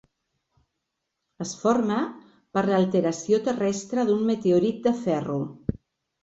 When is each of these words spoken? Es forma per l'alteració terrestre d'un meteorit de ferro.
Es 1.45 1.51
forma 1.63 1.97
per 2.57 2.63
l'alteració 2.71 3.41
terrestre 3.49 4.07
d'un 4.09 4.25
meteorit 4.31 4.81
de 4.89 4.95
ferro. 5.05 5.39